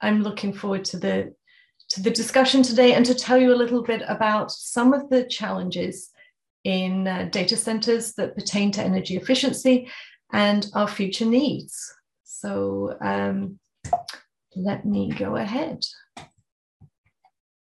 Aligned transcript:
I'm 0.00 0.22
looking 0.22 0.52
forward 0.52 0.84
to 0.86 0.98
the 0.98 1.34
to 1.90 2.02
the 2.02 2.10
discussion 2.10 2.62
today 2.62 2.94
and 2.94 3.06
to 3.06 3.14
tell 3.14 3.38
you 3.38 3.52
a 3.52 3.56
little 3.56 3.82
bit 3.82 4.02
about 4.08 4.50
some 4.50 4.92
of 4.92 5.08
the 5.08 5.24
challenges 5.24 6.10
in 6.64 7.08
uh, 7.08 7.28
data 7.32 7.56
centers 7.56 8.12
that 8.14 8.34
pertain 8.34 8.70
to 8.72 8.82
energy 8.82 9.16
efficiency 9.16 9.88
and 10.32 10.70
our 10.74 10.86
future 10.86 11.24
needs. 11.24 11.94
So 12.24 12.94
um, 13.00 13.58
let 14.54 14.84
me 14.84 15.10
go 15.10 15.36
ahead. 15.36 15.82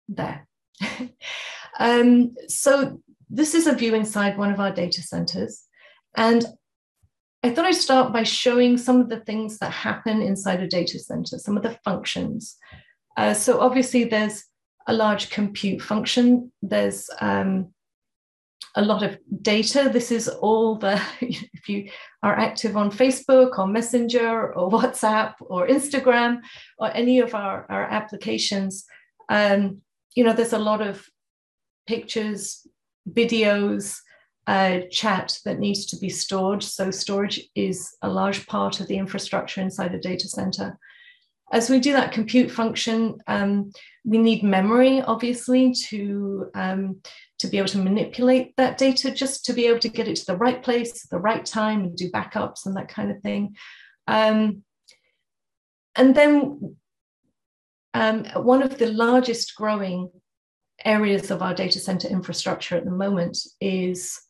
There. 0.08 0.46
um, 1.78 2.34
so 2.48 3.00
this 3.28 3.54
is 3.54 3.68
a 3.68 3.74
view 3.74 3.94
inside 3.94 4.36
one 4.36 4.50
of 4.50 4.58
our 4.58 4.72
data 4.72 5.02
centers. 5.02 5.64
And 6.16 6.44
I 7.42 7.50
thought 7.50 7.64
I'd 7.64 7.74
start 7.74 8.12
by 8.12 8.22
showing 8.22 8.76
some 8.76 9.00
of 9.00 9.08
the 9.08 9.20
things 9.20 9.58
that 9.58 9.72
happen 9.72 10.20
inside 10.20 10.62
a 10.62 10.68
data 10.68 10.98
center, 10.98 11.38
some 11.38 11.56
of 11.56 11.62
the 11.62 11.78
functions. 11.84 12.56
Uh, 13.16 13.32
so 13.32 13.60
obviously 13.60 14.04
there's 14.04 14.44
a 14.86 14.92
large 14.92 15.30
compute 15.30 15.80
function. 15.80 16.52
There's 16.60 17.08
um, 17.20 17.72
a 18.76 18.82
lot 18.82 19.02
of 19.02 19.18
data. 19.40 19.88
This 19.90 20.10
is 20.12 20.28
all 20.28 20.76
the, 20.76 21.00
if 21.20 21.68
you 21.68 21.90
are 22.22 22.38
active 22.38 22.76
on 22.76 22.90
Facebook 22.90 23.58
or 23.58 23.66
Messenger 23.66 24.52
or 24.54 24.70
WhatsApp 24.70 25.34
or 25.40 25.66
Instagram 25.66 26.40
or 26.78 26.94
any 26.94 27.20
of 27.20 27.34
our, 27.34 27.66
our 27.70 27.84
applications, 27.84 28.84
um, 29.30 29.80
you 30.14 30.24
know, 30.24 30.34
there's 30.34 30.52
a 30.52 30.58
lot 30.58 30.82
of 30.82 31.06
pictures, 31.86 32.66
videos, 33.08 33.96
chat 34.90 35.38
that 35.44 35.58
needs 35.58 35.86
to 35.86 35.96
be 35.98 36.08
stored. 36.08 36.62
So 36.62 36.90
storage 36.90 37.48
is 37.54 37.96
a 38.02 38.08
large 38.08 38.46
part 38.46 38.80
of 38.80 38.86
the 38.86 38.96
infrastructure 38.96 39.60
inside 39.60 39.94
a 39.94 39.98
data 39.98 40.28
center. 40.28 40.78
As 41.52 41.68
we 41.68 41.80
do 41.80 41.92
that 41.92 42.12
compute 42.12 42.50
function, 42.50 43.18
um, 43.26 43.72
we 44.04 44.18
need 44.18 44.44
memory, 44.44 45.02
obviously, 45.02 45.72
to, 45.88 46.48
um, 46.54 47.00
to 47.38 47.48
be 47.48 47.58
able 47.58 47.68
to 47.68 47.78
manipulate 47.78 48.54
that 48.56 48.78
data, 48.78 49.10
just 49.10 49.44
to 49.46 49.52
be 49.52 49.66
able 49.66 49.80
to 49.80 49.88
get 49.88 50.06
it 50.06 50.16
to 50.16 50.26
the 50.26 50.36
right 50.36 50.62
place 50.62 51.04
at 51.04 51.10
the 51.10 51.18
right 51.18 51.44
time 51.44 51.80
and 51.82 51.96
do 51.96 52.10
backups 52.10 52.66
and 52.66 52.76
that 52.76 52.88
kind 52.88 53.10
of 53.10 53.20
thing. 53.20 53.56
Um, 54.06 54.62
and 55.96 56.14
then 56.14 56.76
um, 57.94 58.24
one 58.36 58.62
of 58.62 58.78
the 58.78 58.92
largest 58.92 59.56
growing 59.56 60.08
areas 60.84 61.30
of 61.30 61.42
our 61.42 61.54
data 61.54 61.80
center 61.80 62.08
infrastructure 62.08 62.76
at 62.76 62.84
the 62.84 62.90
moment 62.90 63.38
is, 63.60 64.20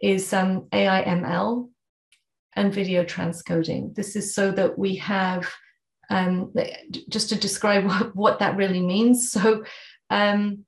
is 0.00 0.32
um, 0.32 0.66
AI 0.72 1.04
ML 1.04 1.68
and 2.54 2.72
video 2.72 3.04
transcoding. 3.04 3.94
This 3.94 4.16
is 4.16 4.34
so 4.34 4.50
that 4.52 4.78
we 4.78 4.96
have, 4.96 5.48
um, 6.08 6.52
just 7.08 7.28
to 7.28 7.36
describe 7.36 7.84
what, 7.86 8.16
what, 8.16 8.38
that 8.40 8.56
really 8.56 8.80
means. 8.80 9.30
So, 9.30 9.64
um, 10.10 10.64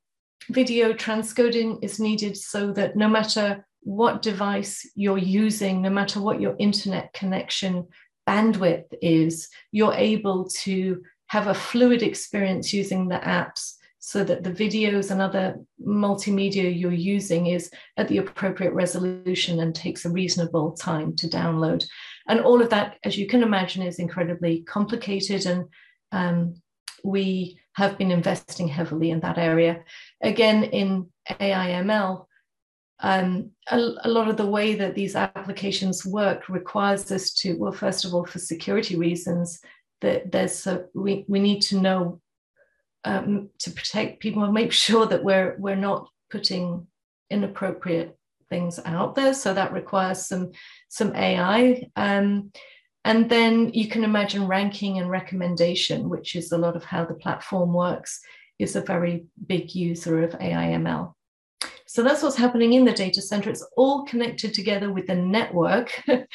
video 0.50 0.92
transcoding 0.92 1.78
is 1.82 2.00
needed 2.00 2.36
so 2.36 2.72
that 2.72 2.96
no 2.96 3.08
matter 3.08 3.66
what 3.82 4.22
device 4.22 4.88
you're 4.94 5.18
using, 5.18 5.82
no 5.82 5.90
matter 5.90 6.20
what 6.20 6.40
your 6.40 6.56
internet 6.58 7.12
connection 7.12 7.86
bandwidth 8.28 8.86
is, 9.00 9.48
you're 9.72 9.94
able 9.94 10.48
to 10.48 11.02
have 11.26 11.48
a 11.48 11.54
fluid 11.54 12.02
experience 12.02 12.72
using 12.72 13.08
the 13.08 13.18
apps 13.18 13.74
so 14.04 14.24
that 14.24 14.42
the 14.42 14.50
videos 14.50 15.12
and 15.12 15.22
other 15.22 15.54
multimedia 15.80 16.76
you're 16.76 16.92
using 16.92 17.46
is 17.46 17.70
at 17.96 18.08
the 18.08 18.18
appropriate 18.18 18.72
resolution 18.72 19.60
and 19.60 19.76
takes 19.76 20.04
a 20.04 20.10
reasonable 20.10 20.72
time 20.72 21.14
to 21.14 21.28
download. 21.28 21.86
And 22.26 22.40
all 22.40 22.60
of 22.60 22.70
that, 22.70 22.96
as 23.04 23.16
you 23.16 23.28
can 23.28 23.44
imagine, 23.44 23.80
is 23.80 24.00
incredibly 24.00 24.62
complicated. 24.62 25.46
And 25.46 25.66
um, 26.10 26.54
we 27.04 27.60
have 27.74 27.96
been 27.96 28.10
investing 28.10 28.66
heavily 28.66 29.12
in 29.12 29.20
that 29.20 29.38
area. 29.38 29.84
Again, 30.20 30.64
in 30.64 31.06
AIML, 31.30 32.26
um, 32.98 33.50
a, 33.70 33.76
a, 33.78 34.10
lot 34.10 34.28
of 34.28 34.36
the 34.36 34.46
way 34.46 34.74
that 34.74 34.96
these 34.96 35.14
applications 35.14 36.04
work 36.04 36.48
requires 36.48 37.12
us 37.12 37.32
to, 37.34 37.54
well, 37.54 37.70
first 37.70 38.04
of 38.04 38.14
all, 38.14 38.26
for 38.26 38.40
security 38.40 38.96
reasons, 38.96 39.60
that 40.00 40.32
there's 40.32 40.66
a, 40.66 40.86
we, 40.92 41.24
we 41.28 41.38
need 41.38 41.62
to 41.62 41.80
know 41.80 42.20
um, 43.04 43.50
to 43.58 43.70
protect 43.70 44.20
people 44.20 44.44
and 44.44 44.54
make 44.54 44.72
sure 44.86 45.06
that 45.06 45.24
we're 45.24 45.56
we're 45.58 45.76
not 45.76 46.08
putting 46.30 46.86
inappropriate 47.30 48.16
things 48.50 48.78
out 48.84 49.14
there. 49.14 49.34
So 49.34 49.54
that 49.54 49.72
requires 49.72 50.26
some 50.26 50.52
some 50.88 51.14
AI. 51.14 51.88
Um, 51.96 52.52
and 53.04 53.28
then 53.28 53.72
you 53.74 53.88
can 53.88 54.04
imagine 54.04 54.46
ranking 54.46 54.98
and 54.98 55.10
recommendation, 55.10 56.08
which 56.08 56.36
is 56.36 56.52
a 56.52 56.58
lot 56.58 56.76
of 56.76 56.84
how 56.84 57.04
the 57.04 57.14
platform 57.14 57.72
works, 57.72 58.20
is 58.60 58.76
a 58.76 58.80
very 58.80 59.24
big 59.46 59.74
user 59.74 60.22
of 60.22 60.38
AIML. 60.38 61.14
So 61.86 62.02
that's 62.02 62.22
what's 62.22 62.36
happening 62.36 62.72
in 62.74 62.84
the 62.84 62.92
data 62.92 63.20
center. 63.20 63.50
It's 63.50 63.66
all 63.76 64.04
connected 64.04 64.54
together 64.54 64.92
with 64.92 65.08
the 65.08 65.16
network. 65.16 65.90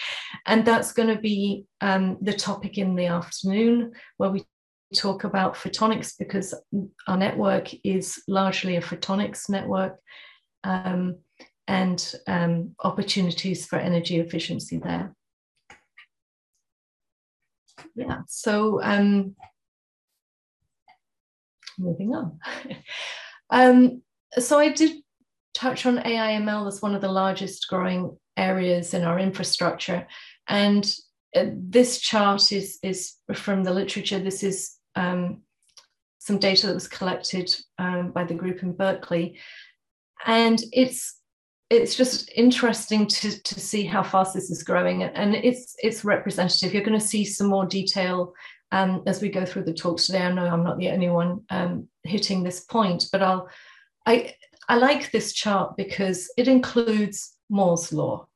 and 0.46 0.66
that's 0.66 0.92
going 0.92 1.08
to 1.08 1.20
be 1.20 1.66
um, 1.82 2.18
the 2.22 2.34
topic 2.34 2.78
in 2.78 2.96
the 2.96 3.08
afternoon, 3.08 3.94
where 4.18 4.30
we 4.30 4.46
talk 4.96 5.24
about 5.24 5.56
photonics 5.56 6.14
because 6.18 6.54
our 7.08 7.18
network 7.18 7.70
is 7.84 8.22
largely 8.28 8.78
a 8.78 8.82
photonics 8.82 9.50
network 9.50 10.00
um, 10.64 11.18
and 11.68 12.16
um, 12.28 12.76
opportunities 12.84 13.66
for 13.66 13.78
energy 13.78 14.20
efficiency 14.20 14.78
there. 14.78 15.14
Yeah, 17.96 18.22
so 18.28 18.82
um, 18.82 19.36
moving 21.78 22.14
on. 22.16 22.40
um, 23.50 24.02
so 24.38 24.60
I 24.60 24.70
did 24.70 25.04
touch 25.54 25.86
on 25.86 25.98
AIML 25.98 26.68
as 26.68 26.82
one 26.82 26.96
of 26.96 27.02
the 27.02 27.12
largest 27.12 27.68
growing 27.68 28.18
areas 28.38 28.94
in 28.94 29.04
our 29.04 29.20
infrastructure. 29.20 30.08
And 30.48 30.90
uh, 31.36 31.46
this 31.54 32.00
chart 32.00 32.52
is, 32.52 32.80
is 32.84 33.16
from 33.34 33.64
the 33.64 33.74
literature. 33.74 34.20
This 34.20 34.44
is 34.44 34.77
um, 34.98 35.42
some 36.18 36.40
data 36.40 36.68
that 36.68 36.74
was 36.74 36.88
collected 36.88 37.56
um, 37.78 38.12
by 38.12 38.24
the 38.24 38.34
group 38.34 38.64
in 38.64 38.74
Berkeley. 38.74 39.38
And 40.26 40.62
it's 40.74 41.16
it's 41.70 41.96
just 41.96 42.32
interesting 42.34 43.06
to, 43.08 43.44
to 43.44 43.60
see 43.60 43.84
how 43.84 44.02
fast 44.02 44.34
this 44.34 44.50
is 44.50 44.64
growing 44.64 45.04
and 45.04 45.36
it's 45.36 45.76
it's 45.84 46.06
representative. 46.06 46.74
You're 46.74 46.84
going 46.84 47.00
to 47.00 47.06
see 47.14 47.24
some 47.26 47.48
more 47.48 47.66
detail 47.66 48.34
um, 48.72 49.04
as 49.06 49.22
we 49.22 49.30
go 49.30 49.46
through 49.46 49.66
the 49.66 49.74
talks 49.74 50.08
today. 50.08 50.24
I 50.24 50.32
know 50.32 50.46
I'm 50.46 50.64
not 50.64 50.80
the 50.80 50.90
only 50.90 51.10
one 51.10 51.44
um, 51.50 51.88
hitting 52.04 52.44
this 52.44 52.62
point, 52.62 53.06
but 53.12 53.22
I'll 53.22 53.50
I 54.06 54.34
I 54.68 54.78
like 54.78 55.12
this 55.12 55.34
chart 55.34 55.78
because 55.78 56.32
it 56.38 56.48
includes 56.48 57.36
Moore's 57.50 57.94
law. 57.94 58.28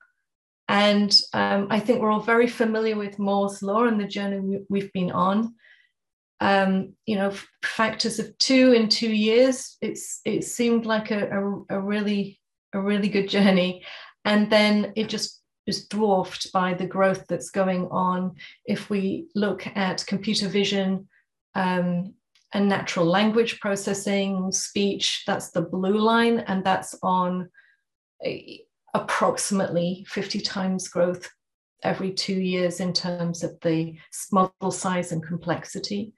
And 0.69 1.13
um, 1.33 1.67
I 1.69 1.81
think 1.81 1.99
we're 1.99 2.11
all 2.11 2.21
very 2.21 2.47
familiar 2.47 2.95
with 2.95 3.19
Moore's 3.19 3.61
law 3.61 3.83
and 3.85 3.99
the 3.99 4.07
journey 4.07 4.59
we've 4.69 4.93
been 4.93 5.11
on 5.11 5.53
um, 6.41 6.93
you 7.05 7.15
know, 7.15 7.31
factors 7.63 8.19
of 8.19 8.35
two 8.39 8.73
in 8.73 8.89
two 8.89 9.13
years. 9.13 9.77
It's 9.79 10.21
it 10.25 10.43
seemed 10.43 10.85
like 10.85 11.11
a, 11.11 11.29
a, 11.29 11.77
a 11.77 11.79
really 11.79 12.41
a 12.73 12.81
really 12.81 13.09
good 13.09 13.29
journey, 13.29 13.85
and 14.25 14.51
then 14.51 14.91
it 14.95 15.07
just 15.07 15.41
is 15.67 15.87
dwarfed 15.87 16.51
by 16.51 16.73
the 16.73 16.87
growth 16.87 17.25
that's 17.27 17.51
going 17.51 17.87
on. 17.91 18.35
If 18.65 18.89
we 18.89 19.27
look 19.35 19.67
at 19.67 20.03
computer 20.07 20.47
vision 20.47 21.07
um, 21.53 22.15
and 22.53 22.67
natural 22.67 23.05
language 23.05 23.59
processing, 23.59 24.51
speech, 24.51 25.23
that's 25.27 25.51
the 25.51 25.61
blue 25.61 25.99
line, 25.99 26.39
and 26.39 26.63
that's 26.63 26.95
on 27.03 27.49
a, 28.25 28.63
approximately 28.95 30.05
50 30.09 30.41
times 30.41 30.87
growth 30.87 31.29
every 31.83 32.11
two 32.11 32.33
years 32.39 32.79
in 32.79 32.93
terms 32.93 33.43
of 33.43 33.59
the 33.61 33.97
model 34.31 34.71
size 34.71 35.11
and 35.11 35.23
complexity. 35.23 36.13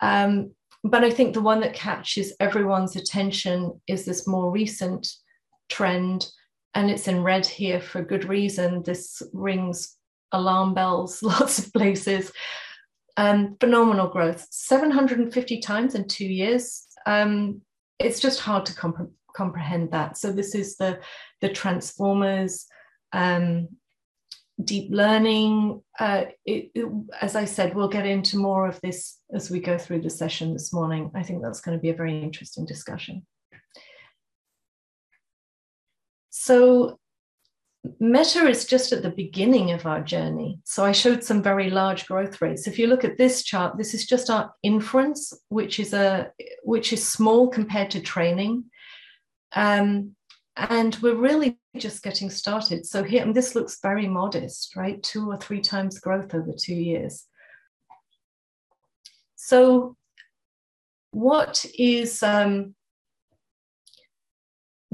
Um, 0.00 0.52
but 0.82 1.02
I 1.02 1.10
think 1.10 1.32
the 1.32 1.40
one 1.40 1.60
that 1.60 1.74
catches 1.74 2.34
everyone's 2.40 2.96
attention 2.96 3.80
is 3.86 4.04
this 4.04 4.26
more 4.26 4.50
recent 4.50 5.08
trend, 5.68 6.28
and 6.74 6.90
it's 6.90 7.08
in 7.08 7.22
red 7.22 7.46
here 7.46 7.80
for 7.80 8.02
good 8.02 8.26
reason. 8.26 8.82
This 8.82 9.22
rings 9.32 9.96
alarm 10.32 10.74
bells 10.74 11.22
lots 11.22 11.58
of 11.58 11.72
places. 11.72 12.30
Um, 13.16 13.56
phenomenal 13.60 14.08
growth, 14.08 14.46
750 14.50 15.60
times 15.60 15.94
in 15.94 16.06
two 16.08 16.26
years. 16.26 16.86
Um, 17.06 17.62
it's 17.98 18.20
just 18.20 18.40
hard 18.40 18.66
to 18.66 18.74
comp- 18.74 19.12
comprehend 19.34 19.92
that. 19.92 20.18
So 20.18 20.32
this 20.32 20.54
is 20.54 20.76
the 20.76 21.00
the 21.40 21.48
transformers 21.48 22.66
um, 23.12 23.68
deep 24.62 24.88
learning. 24.90 25.82
Uh, 25.98 26.26
it, 26.44 26.70
it, 26.74 26.86
as 27.20 27.34
I 27.36 27.44
said, 27.44 27.74
we'll 27.74 27.88
get 27.88 28.06
into 28.06 28.38
more 28.38 28.66
of 28.66 28.80
this 28.80 29.18
as 29.34 29.50
we 29.50 29.60
go 29.60 29.78
through 29.78 30.02
the 30.02 30.10
session 30.10 30.52
this 30.52 30.72
morning. 30.72 31.10
I 31.14 31.22
think 31.22 31.42
that's 31.42 31.60
going 31.60 31.76
to 31.76 31.82
be 31.82 31.90
a 31.90 31.94
very 31.94 32.22
interesting 32.22 32.64
discussion. 32.64 33.26
So 36.30 36.98
Meta 38.00 38.46
is 38.46 38.64
just 38.64 38.92
at 38.92 39.02
the 39.02 39.10
beginning 39.10 39.72
of 39.72 39.86
our 39.86 40.00
journey. 40.00 40.58
So 40.64 40.84
I 40.84 40.92
showed 40.92 41.22
some 41.22 41.42
very 41.42 41.70
large 41.70 42.06
growth 42.06 42.40
rates. 42.40 42.66
If 42.66 42.78
you 42.78 42.86
look 42.86 43.04
at 43.04 43.18
this 43.18 43.42
chart, 43.42 43.76
this 43.76 43.92
is 43.92 44.06
just 44.06 44.30
our 44.30 44.54
inference, 44.62 45.32
which 45.48 45.78
is 45.78 45.92
a 45.92 46.30
which 46.62 46.92
is 46.92 47.06
small 47.06 47.48
compared 47.48 47.90
to 47.90 48.00
training. 48.00 48.64
Um, 49.54 50.16
and 50.56 50.96
we're 50.96 51.14
really 51.14 51.58
just 51.76 52.02
getting 52.02 52.30
started. 52.30 52.86
So 52.86 53.02
here, 53.02 53.22
and 53.22 53.34
this 53.34 53.54
looks 53.54 53.80
very 53.82 54.06
modest, 54.06 54.76
right? 54.76 55.02
Two 55.02 55.30
or 55.30 55.36
three 55.36 55.60
times 55.60 55.98
growth 55.98 56.34
over 56.34 56.52
two 56.56 56.74
years. 56.74 57.24
So 59.36 59.96
what 61.10 61.64
is 61.78 62.22
um, 62.22 62.74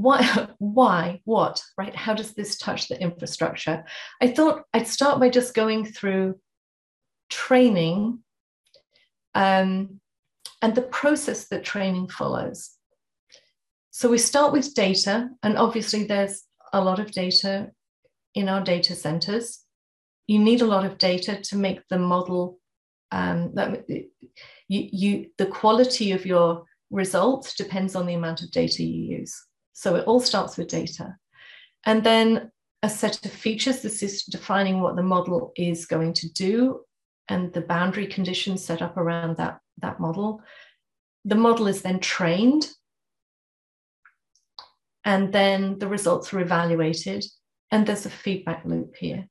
why 0.01 0.49
why 0.59 1.21
what 1.25 1.63
right 1.77 1.95
how 1.95 2.15
does 2.15 2.33
this 2.33 2.57
touch 2.59 2.89
the 2.89 3.01
infrastructure 3.01 3.85
i 4.21 4.27
thought 4.27 4.63
i'd 4.73 4.87
start 4.87 5.21
by 5.21 5.29
just 5.29 5.55
going 5.55 5.85
through 5.85 6.39
training 7.29 8.19
um, 9.35 10.01
and 10.63 10.75
the 10.75 10.83
process 10.83 11.47
that 11.49 11.63
training 11.63 12.09
follows 12.09 12.77
so 13.91 14.09
we 14.09 14.19
start 14.19 14.53
with 14.53 14.75
data 14.75 15.29
and 15.43 15.59
obviously 15.59 16.05
there's 16.05 16.45
a 16.73 16.83
lot 16.83 16.99
of 16.99 17.11
data 17.11 17.71
in 18.35 18.49
our 18.49 18.63
data 18.63 18.95
centers 18.95 19.65
you 20.27 20.39
need 20.39 20.63
a 20.63 20.67
lot 20.67 20.85
of 20.85 20.99
data 20.99 21.41
to 21.41 21.57
make 21.57 21.81
the 21.89 21.99
model 21.99 22.59
um, 23.13 23.53
that 23.55 23.85
you, 23.89 24.89
you 24.93 25.27
the 25.39 25.47
quality 25.47 26.13
of 26.13 26.25
your 26.25 26.65
results 26.91 27.55
depends 27.55 27.97
on 27.97 28.07
the 28.07 28.15
amount 28.15 28.43
of 28.43 28.51
data 28.51 28.83
you 28.83 29.17
use 29.19 29.47
so 29.81 29.97
it 29.97 30.05
all 30.07 30.21
starts 30.21 30.59
with 30.59 30.69
data. 30.69 31.17
And 31.87 32.05
then 32.05 32.51
a 32.83 32.91
set 32.91 33.25
of 33.25 33.33
features. 33.33 33.81
This 33.81 34.03
is 34.03 34.25
defining 34.25 34.83
what 34.83 34.95
the 34.95 35.03
model 35.03 35.53
is 35.57 35.87
going 35.87 36.13
to 36.15 36.31
do 36.35 36.81
and 37.31 37.51
the 37.55 37.63
boundary 37.63 38.07
conditions 38.07 38.63
set 38.63 38.83
up 38.83 38.99
around 38.99 39.39
that, 39.39 39.59
that 39.79 39.99
model. 39.99 40.43
The 41.25 41.35
model 41.35 41.67
is 41.67 41.81
then 41.81 41.99
trained. 41.99 42.69
And 45.05 45.33
then 45.33 45.79
the 45.79 45.89
results 45.89 46.33
are 46.33 46.41
evaluated. 46.41 47.25
And 47.71 47.87
there's 47.87 48.07
a 48.07 48.11
feedback 48.11 48.65
loop 48.65 48.97
here. 48.97 49.29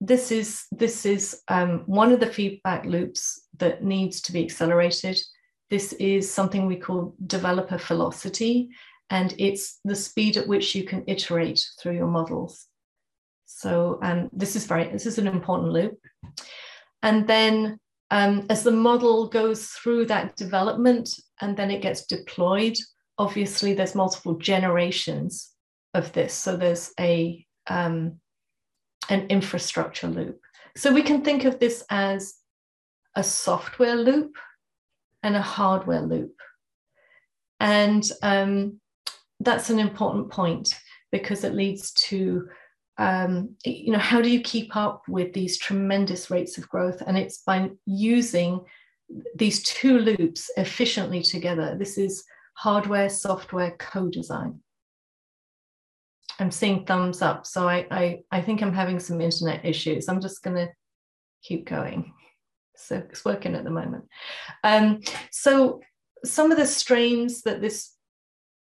This 0.00 0.30
is, 0.30 0.64
this 0.70 1.06
is 1.06 1.40
um, 1.48 1.84
one 1.86 2.12
of 2.12 2.20
the 2.20 2.26
feedback 2.26 2.84
loops 2.84 3.46
that 3.58 3.82
needs 3.82 4.20
to 4.22 4.32
be 4.32 4.44
accelerated 4.44 5.18
this 5.70 5.92
is 5.94 6.32
something 6.32 6.66
we 6.66 6.76
call 6.76 7.14
developer 7.26 7.78
velocity, 7.78 8.68
and 9.10 9.34
it's 9.38 9.80
the 9.84 9.96
speed 9.96 10.36
at 10.36 10.46
which 10.46 10.74
you 10.74 10.84
can 10.84 11.04
iterate 11.06 11.64
through 11.80 11.96
your 11.96 12.06
models. 12.06 12.66
So 13.46 13.98
um, 14.02 14.30
this 14.32 14.56
is 14.56 14.66
very 14.66 14.88
this 14.88 15.06
is 15.06 15.18
an 15.18 15.26
important 15.26 15.72
loop. 15.72 15.98
And 17.02 17.26
then 17.26 17.78
um, 18.10 18.46
as 18.50 18.62
the 18.62 18.70
model 18.70 19.28
goes 19.28 19.66
through 19.66 20.06
that 20.06 20.36
development 20.36 21.10
and 21.40 21.56
then 21.56 21.70
it 21.70 21.82
gets 21.82 22.06
deployed, 22.06 22.76
obviously 23.18 23.74
there's 23.74 23.94
multiple 23.94 24.34
generations 24.34 25.50
of 25.94 26.12
this. 26.12 26.34
So 26.34 26.56
there's 26.56 26.92
a 26.98 27.44
um, 27.68 28.20
an 29.08 29.26
infrastructure 29.28 30.08
loop. 30.08 30.40
So 30.76 30.92
we 30.92 31.02
can 31.02 31.22
think 31.22 31.44
of 31.44 31.58
this 31.58 31.84
as 31.90 32.34
a 33.14 33.22
software 33.22 33.96
loop 33.96 34.36
and 35.22 35.36
a 35.36 35.42
hardware 35.42 36.02
loop. 36.02 36.34
And 37.60 38.04
um, 38.22 38.80
that's 39.40 39.70
an 39.70 39.78
important 39.78 40.30
point 40.30 40.74
because 41.12 41.44
it 41.44 41.54
leads 41.54 41.92
to 41.92 42.48
um, 42.96 43.56
you 43.64 43.92
know 43.92 43.98
how 43.98 44.20
do 44.20 44.30
you 44.30 44.40
keep 44.40 44.76
up 44.76 45.02
with 45.08 45.32
these 45.32 45.58
tremendous 45.58 46.30
rates 46.30 46.58
of 46.58 46.68
growth 46.68 47.02
and 47.04 47.18
it's 47.18 47.38
by 47.38 47.70
using 47.86 48.60
these 49.34 49.62
two 49.64 49.98
loops 49.98 50.48
efficiently 50.56 51.20
together 51.20 51.76
this 51.76 51.98
is 51.98 52.24
hardware 52.54 53.08
software 53.08 53.72
co-design 53.78 54.60
i'm 56.38 56.50
seeing 56.50 56.84
thumbs 56.84 57.22
up 57.22 57.46
so 57.46 57.68
I, 57.68 57.86
I 57.90 58.20
i 58.30 58.40
think 58.40 58.62
i'm 58.62 58.72
having 58.72 58.98
some 58.98 59.20
internet 59.20 59.64
issues 59.64 60.08
i'm 60.08 60.20
just 60.20 60.42
going 60.42 60.56
to 60.56 60.72
keep 61.42 61.66
going 61.66 62.12
so 62.76 62.96
it's 62.96 63.24
working 63.24 63.54
at 63.54 63.64
the 63.64 63.70
moment. 63.70 64.04
Um, 64.62 65.00
so 65.30 65.80
some 66.24 66.50
of 66.50 66.58
the 66.58 66.66
strains 66.66 67.42
that 67.42 67.60
this 67.60 67.92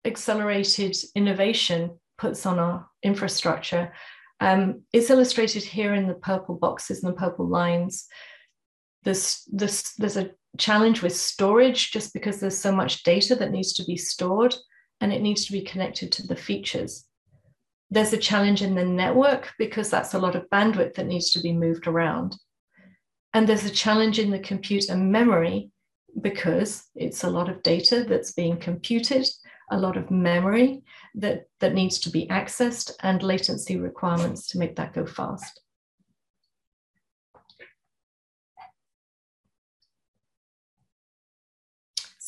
accelerated 0.06 0.96
innovation 1.16 1.98
puts 2.18 2.46
on 2.46 2.60
our 2.60 2.88
infrastructure 3.04 3.94
um, 4.40 4.84
is 4.94 5.10
illustrated 5.10 5.64
here 5.64 5.94
in 5.94 6.08
the 6.08 6.14
purple 6.14 6.56
boxes 6.56 7.04
and 7.04 7.14
the 7.14 7.18
purple 7.18 7.48
lines. 7.48 8.08
There's, 9.08 9.96
there's, 9.98 10.18
a 10.18 10.32
challenge 10.58 11.02
with 11.02 11.16
storage 11.16 11.92
just 11.92 12.12
because 12.12 12.42
there's 12.42 12.58
so 12.58 12.74
much 12.74 13.04
data 13.04 13.36
that 13.36 13.52
needs 13.52 13.72
to 13.76 13.86
be 13.86 13.96
stored 13.96 14.54
and 15.00 15.14
it 15.14 15.22
needs 15.22 15.46
to 15.46 15.54
be 15.54 15.62
connected 15.62 16.12
to 16.12 16.28
the 16.28 16.36
features. 16.36 17.06
There's 17.90 18.12
a 18.12 18.18
challenge 18.18 18.62
in 18.62 18.76
the 18.76 18.84
network 18.84 19.54
because 19.58 19.90
that's 19.90 20.14
a 20.14 20.20
lot 20.20 20.36
of 20.36 20.50
bandwidth 20.50 20.96
that 20.96 21.08
needs 21.08 21.32
to 21.32 21.40
be 21.40 21.54
moved 21.54 21.88
around. 21.88 22.36
And 23.34 23.48
there's 23.48 23.64
a 23.64 23.70
challenge 23.70 24.20
in 24.20 24.30
the 24.30 24.40
compute 24.40 24.90
and 24.90 25.10
memory 25.10 25.72
because 26.20 26.84
it's 26.94 27.24
a 27.24 27.30
lot 27.30 27.48
of 27.48 27.64
data 27.64 28.04
that's 28.04 28.34
being 28.34 28.58
computed, 28.58 29.26
a 29.72 29.78
lot 29.78 29.96
of 29.96 30.12
memory 30.12 30.82
that, 31.16 31.46
that 31.62 31.74
needs 31.74 31.98
to 32.00 32.10
be 32.10 32.28
accessed, 32.28 32.92
and 33.04 33.24
latency 33.24 33.78
requirements 33.78 34.50
to 34.50 34.58
make 34.58 34.76
that 34.76 34.92
go 34.92 35.06
fast. 35.06 35.62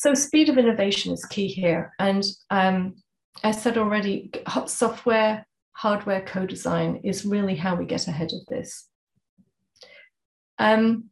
So 0.00 0.14
speed 0.14 0.48
of 0.48 0.56
innovation 0.56 1.12
is 1.12 1.26
key 1.26 1.46
here. 1.46 1.92
And 1.98 2.24
um, 2.48 2.94
I 3.44 3.50
said 3.50 3.76
already, 3.76 4.30
software, 4.64 5.46
hardware 5.72 6.22
co-design 6.22 7.02
is 7.04 7.26
really 7.26 7.54
how 7.54 7.74
we 7.74 7.84
get 7.84 8.08
ahead 8.08 8.32
of 8.32 8.46
this. 8.46 8.88
Um, 10.58 11.10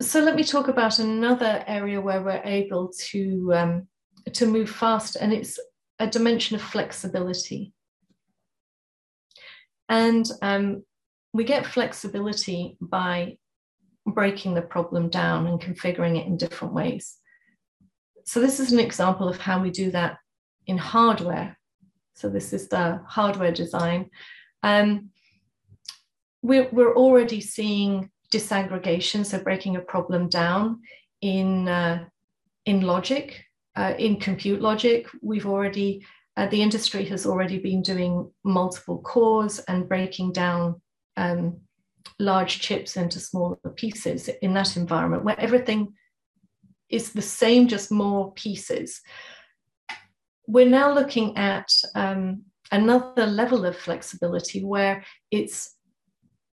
so 0.00 0.20
let 0.20 0.36
me 0.36 0.44
talk 0.44 0.68
about 0.68 1.00
another 1.00 1.64
area 1.66 2.00
where 2.00 2.22
we're 2.22 2.40
able 2.44 2.92
to, 3.08 3.52
um, 3.52 3.88
to 4.32 4.46
move 4.46 4.70
fast, 4.70 5.16
and 5.16 5.32
it's 5.32 5.58
a 5.98 6.06
dimension 6.06 6.54
of 6.54 6.62
flexibility. 6.62 7.72
And 9.88 10.24
um, 10.40 10.84
we 11.32 11.42
get 11.42 11.66
flexibility 11.66 12.76
by 12.80 13.38
breaking 14.06 14.54
the 14.54 14.62
problem 14.62 15.08
down 15.08 15.48
and 15.48 15.60
configuring 15.60 16.16
it 16.16 16.28
in 16.28 16.36
different 16.36 16.74
ways. 16.74 17.16
So 18.30 18.38
this 18.38 18.60
is 18.60 18.70
an 18.70 18.78
example 18.78 19.28
of 19.28 19.38
how 19.38 19.60
we 19.60 19.72
do 19.72 19.90
that 19.90 20.18
in 20.68 20.78
hardware. 20.78 21.58
So 22.14 22.28
this 22.28 22.52
is 22.52 22.68
the 22.68 23.02
hardware 23.04 23.50
design. 23.50 24.08
Um, 24.62 25.10
we're, 26.40 26.68
we're 26.70 26.94
already 26.94 27.40
seeing 27.40 28.08
disaggregation, 28.32 29.26
so 29.26 29.40
breaking 29.40 29.74
a 29.74 29.80
problem 29.80 30.28
down 30.28 30.82
in, 31.20 31.66
uh, 31.66 32.04
in 32.66 32.82
logic, 32.82 33.42
uh, 33.74 33.94
in 33.98 34.20
compute 34.20 34.60
logic. 34.60 35.08
We've 35.20 35.46
already, 35.46 36.06
uh, 36.36 36.46
the 36.46 36.62
industry 36.62 37.04
has 37.06 37.26
already 37.26 37.58
been 37.58 37.82
doing 37.82 38.30
multiple 38.44 38.98
cores 38.98 39.58
and 39.66 39.88
breaking 39.88 40.34
down 40.34 40.80
um, 41.16 41.62
large 42.20 42.60
chips 42.60 42.96
into 42.96 43.18
smaller 43.18 43.56
pieces 43.74 44.28
in 44.40 44.54
that 44.54 44.76
environment 44.76 45.24
where 45.24 45.40
everything 45.40 45.94
is 46.90 47.12
the 47.12 47.22
same, 47.22 47.68
just 47.68 47.90
more 47.90 48.32
pieces. 48.32 49.00
We're 50.46 50.68
now 50.68 50.92
looking 50.92 51.36
at 51.36 51.70
um, 51.94 52.42
another 52.72 53.26
level 53.26 53.64
of 53.64 53.76
flexibility 53.76 54.64
where 54.64 55.04
it's 55.30 55.76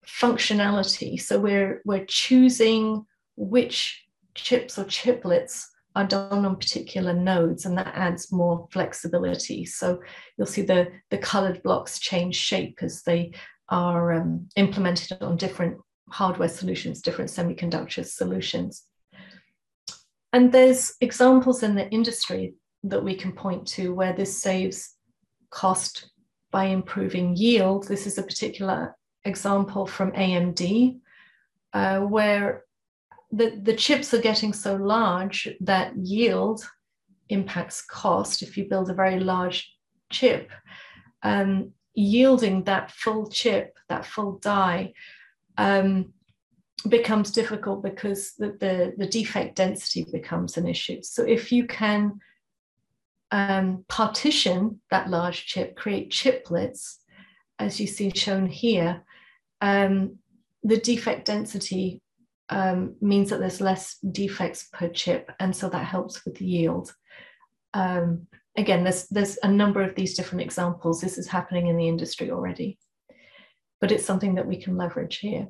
functionality. 0.06 1.20
So 1.20 1.38
we're, 1.38 1.80
we're 1.84 2.06
choosing 2.06 3.06
which 3.36 4.04
chips 4.34 4.78
or 4.78 4.84
chiplets 4.84 5.66
are 5.96 6.06
done 6.06 6.44
on 6.44 6.56
particular 6.56 7.12
nodes, 7.12 7.66
and 7.66 7.78
that 7.78 7.92
adds 7.94 8.32
more 8.32 8.66
flexibility. 8.72 9.64
So 9.64 10.02
you'll 10.36 10.46
see 10.48 10.62
the, 10.62 10.88
the 11.10 11.18
colored 11.18 11.62
blocks 11.62 12.00
change 12.00 12.34
shape 12.34 12.78
as 12.82 13.02
they 13.02 13.32
are 13.68 14.12
um, 14.12 14.48
implemented 14.56 15.22
on 15.22 15.36
different 15.36 15.78
hardware 16.10 16.48
solutions, 16.48 17.00
different 17.00 17.30
semiconductor 17.30 18.04
solutions. 18.04 18.82
And 20.34 20.50
there's 20.50 20.94
examples 21.00 21.62
in 21.62 21.76
the 21.76 21.88
industry 21.90 22.54
that 22.82 23.04
we 23.04 23.14
can 23.14 23.30
point 23.30 23.68
to 23.68 23.94
where 23.94 24.12
this 24.12 24.42
saves 24.42 24.96
cost 25.50 26.10
by 26.50 26.64
improving 26.64 27.36
yield. 27.36 27.86
This 27.86 28.04
is 28.04 28.18
a 28.18 28.22
particular 28.24 28.96
example 29.24 29.86
from 29.86 30.10
AMD, 30.10 30.98
uh, 31.72 32.00
where 32.00 32.64
the, 33.30 33.60
the 33.62 33.76
chips 33.76 34.12
are 34.12 34.20
getting 34.20 34.52
so 34.52 34.74
large 34.74 35.48
that 35.60 35.96
yield 35.96 36.68
impacts 37.28 37.82
cost. 37.82 38.42
If 38.42 38.56
you 38.56 38.68
build 38.68 38.90
a 38.90 38.94
very 38.94 39.20
large 39.20 39.72
chip, 40.10 40.50
um, 41.22 41.70
yielding 41.94 42.64
that 42.64 42.90
full 42.90 43.30
chip, 43.30 43.78
that 43.88 44.04
full 44.04 44.40
die, 44.40 44.94
um, 45.56 46.12
becomes 46.88 47.30
difficult 47.30 47.82
because 47.82 48.34
the, 48.34 48.56
the, 48.60 48.94
the, 48.98 49.06
defect 49.06 49.56
density 49.56 50.06
becomes 50.12 50.56
an 50.56 50.66
issue. 50.66 51.02
So 51.02 51.22
if 51.22 51.50
you 51.50 51.66
can 51.66 52.20
um, 53.30 53.84
partition 53.88 54.80
that 54.90 55.08
large 55.08 55.46
chip, 55.46 55.76
create 55.76 56.10
chiplets, 56.10 56.96
as 57.58 57.80
you 57.80 57.86
see 57.86 58.10
shown 58.10 58.46
here, 58.46 59.02
um, 59.60 60.18
the 60.62 60.78
defect 60.78 61.26
density 61.26 62.02
um, 62.48 62.96
means 63.00 63.30
that 63.30 63.40
there's 63.40 63.60
less 63.60 63.96
defects 63.98 64.68
per 64.72 64.88
chip, 64.88 65.30
and 65.40 65.54
so 65.54 65.68
that 65.68 65.84
helps 65.84 66.24
with 66.24 66.40
yield. 66.40 66.94
Um, 67.72 68.26
again, 68.56 68.84
there's 68.84 69.08
there's 69.08 69.38
a 69.42 69.48
number 69.48 69.82
of 69.82 69.94
these 69.94 70.14
different 70.14 70.42
examples. 70.42 71.00
This 71.00 71.18
is 71.18 71.28
happening 71.28 71.68
in 71.68 71.76
the 71.76 71.88
industry 71.88 72.30
already, 72.30 72.78
but 73.80 73.90
it's 73.92 74.04
something 74.04 74.34
that 74.34 74.46
we 74.46 74.56
can 74.56 74.76
leverage 74.76 75.18
here. 75.18 75.48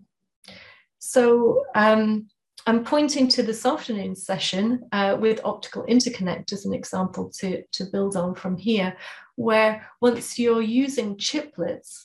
So 1.06 1.66
um, 1.74 2.28
I'm 2.66 2.82
pointing 2.82 3.28
to 3.28 3.42
this 3.42 3.66
afternoon's 3.66 4.24
session 4.24 4.88
uh, 4.90 5.18
with 5.20 5.44
optical 5.44 5.84
interconnect 5.84 6.50
as 6.54 6.64
an 6.64 6.72
example 6.72 7.30
to, 7.40 7.62
to 7.72 7.84
build 7.84 8.16
on 8.16 8.34
from 8.34 8.56
here, 8.56 8.96
where 9.36 9.86
once 10.00 10.38
you're 10.38 10.62
using 10.62 11.16
chiplets, 11.16 12.04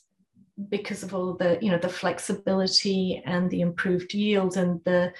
because 0.67 1.03
of 1.03 1.15
all 1.15 1.35
the 1.35 1.57
you 1.61 1.71
know 1.71 1.77
the 1.77 1.87
flexibility 1.87 3.23
and 3.25 3.49
the 3.49 3.61
improved 3.61 4.13
yield 4.13 4.57
and 4.57 4.81
the 4.83 5.13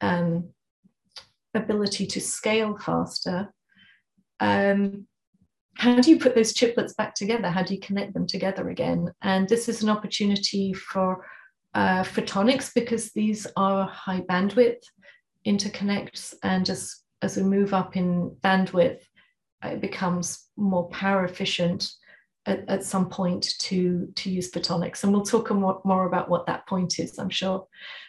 um, 0.00 0.50
ability 1.54 2.06
to 2.06 2.20
scale 2.20 2.78
faster 2.78 3.52
um, 4.38 5.08
how 5.76 6.00
do 6.00 6.10
you 6.10 6.18
put 6.18 6.34
those 6.34 6.52
chiplets 6.52 6.94
back 6.96 7.14
together? 7.14 7.48
How 7.48 7.62
do 7.62 7.72
you 7.72 7.80
connect 7.80 8.12
them 8.12 8.26
together 8.26 8.68
again? 8.68 9.12
And 9.22 9.48
this 9.48 9.68
is 9.68 9.82
an 9.82 9.88
opportunity 9.88 10.72
for 10.72 11.24
uh, 11.78 12.02
photonics 12.02 12.72
because 12.74 13.12
these 13.12 13.46
are 13.56 13.86
high 13.86 14.20
bandwidth 14.22 14.82
interconnects 15.46 16.34
and 16.42 16.68
as 16.68 16.96
as 17.22 17.36
we 17.36 17.42
move 17.42 17.72
up 17.72 17.96
in 17.96 18.30
bandwidth 18.42 19.00
it 19.64 19.80
becomes 19.80 20.46
more 20.56 20.88
power 20.90 21.24
efficient 21.24 21.90
at, 22.46 22.68
at 22.68 22.84
some 22.84 23.08
point 23.08 23.54
to, 23.58 24.08
to 24.16 24.30
use 24.30 24.50
photonics. 24.50 25.02
And 25.02 25.12
we'll 25.12 25.22
talk 25.22 25.50
more, 25.50 25.80
more 25.84 26.06
about 26.06 26.28
what 26.28 26.46
that 26.46 26.66
point 26.66 26.98
is. 26.98 27.18
I'm 27.18 27.28
sure 27.28 27.66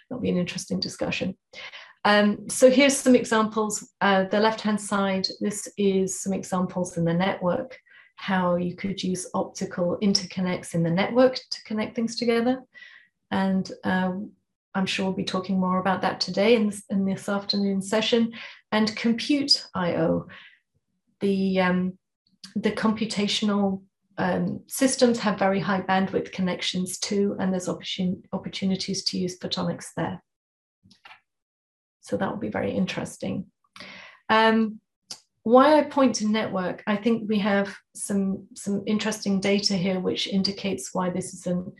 that'll 0.10 0.22
be 0.22 0.30
an 0.30 0.38
interesting 0.38 0.80
discussion. 0.80 1.38
Um, 2.06 2.48
so 2.50 2.72
here's 2.72 2.96
some 2.96 3.16
examples. 3.16 3.88
Uh, 4.00 4.24
the 4.24 4.40
left-hand 4.40 4.80
side, 4.80 5.28
this 5.42 5.68
is 5.78 6.22
some 6.22 6.34
examples 6.34 6.98
in 6.98 7.04
the 7.04 7.14
network, 7.14 7.78
how 8.16 8.56
you 8.56 8.76
could 8.76 9.04
use 9.04 9.30
optical 9.34 9.98
interconnects 10.02 10.74
in 10.74 10.84
the 10.84 10.90
network 10.90 11.36
to 11.36 11.64
connect 11.66 11.96
things 11.96 12.16
together. 12.16 12.64
And 13.32 13.70
um, 13.84 14.32
I'm 14.74 14.86
sure 14.86 15.06
we'll 15.06 15.16
be 15.16 15.24
talking 15.24 15.60
more 15.60 15.80
about 15.80 16.02
that 16.02 16.20
today 16.20 16.56
in 16.56 16.68
this, 16.68 16.84
in 16.90 17.06
this 17.06 17.30
afternoon 17.30 17.82
session. 17.82 18.34
And 18.72 18.96
compute 18.96 19.66
I.O., 19.74 20.28
the, 21.20 21.60
um, 21.60 21.98
the 22.56 22.72
computational 22.72 23.84
um, 24.18 24.62
systems 24.68 25.20
have 25.20 25.40
very 25.40 25.60
high 25.60 25.82
bandwidth 25.82 26.32
connections 26.32 27.00
too, 27.00 27.36
and 27.40 27.52
there's 27.52 27.68
opportun 27.68 28.22
opportunities 28.34 29.04
to 29.06 29.18
use 29.18 29.40
photonics 29.40 29.88
there. 29.96 30.22
So 32.02 32.18
that 32.18 32.30
will 32.30 32.40
be 32.40 32.50
very 32.50 32.72
interesting. 32.72 33.46
Um, 34.30 34.82
why 35.44 35.80
I 35.80 35.84
point 35.84 36.16
to 36.16 36.28
network, 36.28 36.84
I 36.86 36.98
think 36.98 37.30
we 37.30 37.40
have 37.40 37.76
some, 37.96 38.48
some 38.56 38.84
interesting 38.86 39.40
data 39.40 39.76
here 39.76 40.00
which 40.00 40.28
indicates 40.28 40.94
why 40.94 41.10
this 41.10 41.34
is 41.34 41.48
an, 41.48 41.72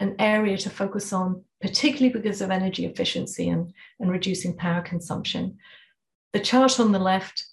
an 0.00 0.16
area 0.18 0.56
to 0.58 0.70
focus 0.70 1.12
on, 1.12 1.42
particularly 1.60 2.12
because 2.12 2.40
of 2.40 2.50
energy 2.50 2.86
efficiency 2.86 3.48
and, 3.48 3.72
and 4.00 4.10
reducing 4.10 4.56
power 4.56 4.82
consumption. 4.82 5.56
The 6.32 6.40
chart 6.40 6.78
on 6.80 6.92
the 6.92 6.98
left, 6.98 7.44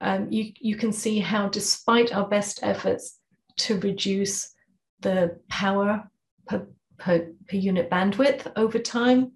um, 0.00 0.30
you, 0.30 0.52
you 0.60 0.76
can 0.76 0.92
see 0.92 1.20
how 1.20 1.48
despite 1.48 2.14
our 2.14 2.28
best 2.28 2.60
efforts, 2.62 3.18
to 3.58 3.80
reduce 3.80 4.52
the 5.00 5.38
power 5.48 6.08
per, 6.46 6.66
per, 6.98 7.30
per 7.48 7.56
unit 7.56 7.90
bandwidth 7.90 8.52
over 8.56 8.78
time. 8.78 9.32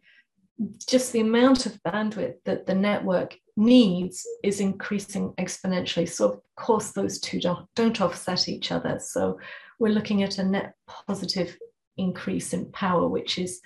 Just 0.86 1.12
the 1.12 1.20
amount 1.20 1.64
of 1.64 1.82
bandwidth 1.82 2.34
that 2.44 2.66
the 2.66 2.74
network 2.74 3.34
needs 3.56 4.26
is 4.44 4.60
increasing 4.60 5.32
exponentially. 5.38 6.08
So, 6.08 6.32
of 6.32 6.40
course, 6.56 6.92
those 6.92 7.18
two 7.18 7.40
don't, 7.40 7.66
don't 7.74 8.00
offset 8.00 8.48
each 8.48 8.70
other. 8.70 8.98
So, 9.02 9.38
we're 9.78 9.94
looking 9.94 10.22
at 10.22 10.36
a 10.36 10.44
net 10.44 10.74
positive 11.06 11.56
increase 12.00 12.52
in 12.52 12.72
power, 12.72 13.08
which 13.08 13.38
is 13.38 13.60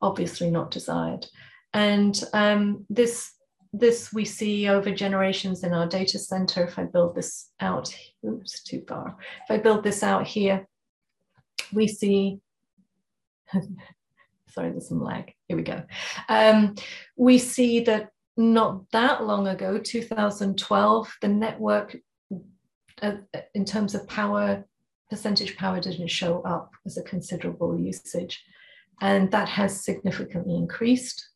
obviously 0.00 0.50
not 0.50 0.70
desired. 0.70 1.26
And 1.72 2.18
um, 2.32 2.86
this 2.88 3.32
this 3.72 4.12
we 4.12 4.24
see 4.24 4.68
over 4.68 4.90
generations 4.90 5.62
in 5.62 5.74
our 5.74 5.86
data 5.86 6.18
center. 6.18 6.64
If 6.64 6.78
I 6.78 6.84
build 6.84 7.14
this 7.14 7.50
out, 7.60 7.94
oops, 8.26 8.62
too 8.62 8.82
far. 8.88 9.16
If 9.44 9.50
I 9.50 9.58
build 9.58 9.84
this 9.84 10.02
out 10.02 10.26
here, 10.26 10.66
we 11.72 11.86
see, 11.88 12.38
sorry, 13.52 14.70
there's 14.70 14.88
some 14.88 15.02
lag. 15.02 15.34
Here 15.48 15.56
we 15.56 15.62
go. 15.62 15.82
Um, 16.28 16.74
we 17.16 17.38
see 17.38 17.80
that 17.80 18.10
not 18.36 18.90
that 18.92 19.24
long 19.24 19.48
ago, 19.48 19.78
2012, 19.78 21.16
the 21.20 21.28
network 21.28 21.96
uh, 23.02 23.16
in 23.54 23.64
terms 23.64 23.94
of 23.94 24.08
power, 24.08 24.64
percentage 25.10 25.56
power 25.56 25.80
didn't 25.80 26.08
show 26.08 26.42
up 26.42 26.72
as 26.84 26.96
a 26.96 27.02
considerable 27.02 27.78
usage. 27.78 28.44
And 29.00 29.30
that 29.30 29.48
has 29.48 29.84
significantly 29.84 30.56
increased. 30.56 31.28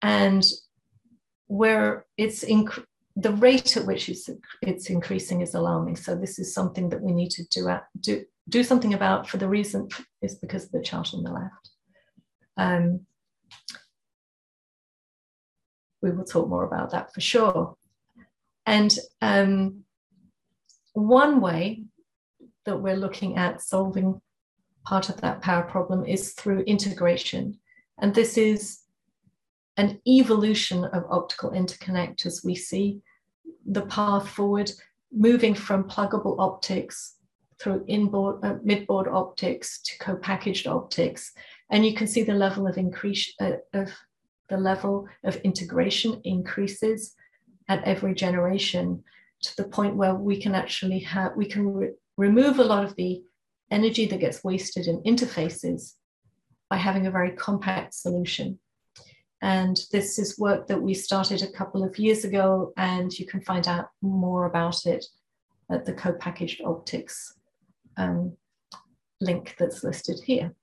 And 0.00 0.44
where 1.46 2.06
it's 2.16 2.44
inc- 2.44 2.84
the 3.14 3.32
rate 3.32 3.76
at 3.76 3.86
which 3.86 4.08
it's, 4.08 4.28
it's 4.62 4.88
increasing 4.88 5.42
is 5.42 5.54
alarming. 5.54 5.96
So 5.96 6.14
this 6.14 6.38
is 6.38 6.54
something 6.54 6.88
that 6.88 7.02
we 7.02 7.12
need 7.12 7.30
to 7.32 7.44
do, 7.50 7.68
at, 7.68 7.84
do, 8.00 8.24
do 8.48 8.64
something 8.64 8.94
about 8.94 9.28
for 9.28 9.36
the 9.36 9.48
reason 9.48 9.88
is 10.22 10.34
because 10.34 10.64
of 10.64 10.72
the 10.72 10.80
chart 10.80 11.12
on 11.14 11.22
the 11.22 11.30
left. 11.30 11.70
Um, 12.56 13.06
we 16.00 16.10
will 16.10 16.24
talk 16.24 16.48
more 16.48 16.64
about 16.64 16.90
that 16.90 17.12
for 17.14 17.20
sure. 17.20 17.76
And 18.66 18.96
um, 19.20 19.84
one 20.94 21.40
way 21.40 21.84
that 22.64 22.78
we're 22.78 22.96
looking 22.96 23.36
at 23.36 23.62
solving 23.62 24.20
part 24.84 25.08
of 25.08 25.20
that 25.20 25.42
power 25.42 25.62
problem 25.62 26.04
is 26.04 26.32
through 26.32 26.60
integration. 26.60 27.58
And 28.00 28.14
this 28.14 28.36
is 28.36 28.80
an 29.76 30.00
evolution 30.06 30.84
of 30.84 31.04
optical 31.08 31.50
interconnectors. 31.50 32.44
We 32.44 32.54
see 32.54 33.00
the 33.64 33.86
path 33.86 34.28
forward 34.28 34.70
moving 35.12 35.54
from 35.54 35.84
pluggable 35.84 36.38
optics 36.38 37.16
through 37.60 37.84
inboard, 37.86 38.44
uh, 38.44 38.56
midboard 38.62 39.08
optics 39.08 39.80
to 39.82 39.98
co-packaged 39.98 40.66
optics. 40.66 41.32
And 41.70 41.86
you 41.86 41.94
can 41.94 42.06
see 42.06 42.22
the 42.22 42.34
level 42.34 42.66
of 42.66 42.76
increase 42.76 43.32
uh, 43.40 43.58
of 43.72 43.90
the 44.48 44.56
level 44.56 45.08
of 45.24 45.36
integration 45.36 46.20
increases 46.24 47.14
at 47.68 47.84
every 47.84 48.14
generation 48.14 49.02
to 49.42 49.56
the 49.56 49.64
point 49.64 49.96
where 49.96 50.14
we 50.14 50.40
can 50.40 50.54
actually 50.54 51.00
have, 51.00 51.36
we 51.36 51.46
can 51.46 51.72
re 51.72 51.90
remove 52.16 52.58
a 52.58 52.64
lot 52.64 52.84
of 52.84 52.94
the 52.96 53.22
energy 53.70 54.06
that 54.06 54.20
gets 54.20 54.44
wasted 54.44 54.86
in 54.86 55.02
interfaces 55.02 55.94
by 56.68 56.76
having 56.76 57.06
a 57.06 57.10
very 57.10 57.32
compact 57.32 57.94
solution. 57.94 58.58
And 59.40 59.80
this 59.90 60.18
is 60.18 60.38
work 60.38 60.68
that 60.68 60.80
we 60.80 60.94
started 60.94 61.42
a 61.42 61.50
couple 61.50 61.82
of 61.82 61.98
years 61.98 62.24
ago, 62.24 62.72
and 62.76 63.12
you 63.12 63.26
can 63.26 63.40
find 63.40 63.66
out 63.66 63.88
more 64.00 64.46
about 64.46 64.86
it 64.86 65.04
at 65.70 65.84
the 65.84 65.92
co-packaged 65.92 66.62
optics 66.64 67.34
um, 67.96 68.36
link 69.20 69.56
that's 69.58 69.82
listed 69.82 70.20
here. 70.24 70.54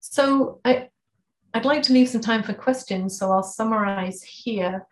So 0.00 0.60
I, 0.64 0.88
would 1.54 1.64
like 1.64 1.82
to 1.84 1.92
leave 1.92 2.08
some 2.08 2.20
time 2.20 2.42
for 2.42 2.52
questions, 2.52 3.18
so 3.18 3.30
I'll 3.30 3.42
summarize 3.42 4.22
here. 4.22 4.86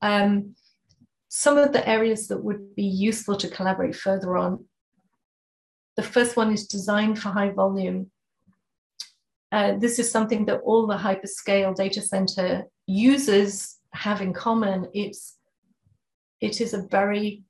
Um, 0.00 0.54
some 1.34 1.56
of 1.56 1.72
the 1.72 1.88
areas 1.88 2.28
that 2.28 2.44
would 2.44 2.74
be 2.74 2.84
useful 2.84 3.36
to 3.38 3.48
collaborate 3.48 3.96
further 3.96 4.36
on. 4.36 4.66
The 5.96 6.02
first 6.02 6.36
one 6.36 6.52
is 6.52 6.66
design 6.66 7.16
for 7.16 7.30
high 7.30 7.50
volume 7.50 8.10
uh, 9.52 9.74
this 9.78 9.98
is 9.98 10.10
something 10.10 10.46
that 10.46 10.60
all 10.64 10.86
the 10.86 10.96
hyperscale 10.96 11.76
data 11.76 12.00
center 12.00 12.64
users 12.86 13.76
have 13.92 14.22
in 14.22 14.32
common. 14.32 14.88
It's 14.94 15.36
it 16.40 16.60
is 16.60 16.72
a 16.72 16.86
very 16.90 17.42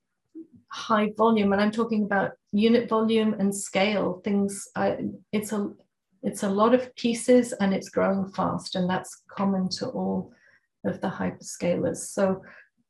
high 0.66 1.12
volume, 1.16 1.52
and 1.52 1.62
I'm 1.62 1.70
talking 1.70 2.02
about 2.02 2.32
unit 2.50 2.88
volume 2.88 3.34
and 3.34 3.54
scale. 3.54 4.20
Things 4.24 4.68
uh, 4.74 4.96
it's 5.32 5.52
a 5.52 5.70
it's 6.24 6.42
a 6.42 6.48
lot 6.48 6.74
of 6.74 6.94
pieces, 6.96 7.52
and 7.52 7.72
it's 7.72 7.88
growing 7.88 8.28
fast, 8.32 8.74
and 8.74 8.90
that's 8.90 9.22
common 9.28 9.68
to 9.78 9.86
all 9.86 10.32
of 10.84 11.00
the 11.00 11.08
hyperscalers. 11.08 11.98
So 11.98 12.42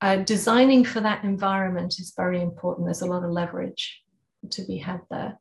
uh, 0.02 0.16
designing 0.16 0.84
for 0.84 1.00
that 1.00 1.22
environment 1.22 1.94
is 2.00 2.12
very 2.16 2.42
important. 2.42 2.86
There's 2.86 3.02
a 3.02 3.06
lot 3.06 3.22
of 3.22 3.30
leverage 3.30 4.02
to 4.50 4.64
be 4.66 4.76
had 4.76 5.00
there. 5.08 5.38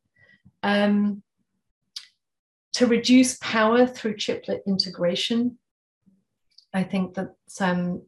Um, 0.62 1.24
to 2.74 2.86
reduce 2.86 3.40
power 3.40 3.88
through 3.88 4.18
chiplet 4.18 4.62
integration, 4.68 5.58
I 6.76 6.84
think 6.84 7.16
that 7.16 7.34
um, 7.60 8.04